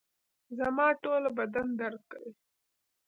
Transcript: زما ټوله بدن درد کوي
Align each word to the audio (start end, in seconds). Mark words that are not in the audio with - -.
زما 0.57 0.87
ټوله 1.03 1.29
بدن 1.39 1.67
درد 1.79 2.01
کوي 2.11 2.31